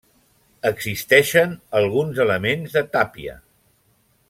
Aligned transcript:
Existeixen 0.69 1.53
alguns 1.81 2.23
elements 2.25 2.75
de 2.79 2.85
tàpia. 2.97 3.39